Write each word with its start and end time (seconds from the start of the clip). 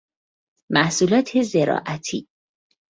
محصولات 0.69 1.37
زراعتی 1.41 2.27